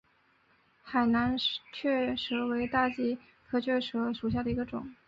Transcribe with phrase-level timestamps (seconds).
[0.81, 1.37] 海南
[1.71, 4.91] 雀舌木为大戟科雀舌木属下的一个种。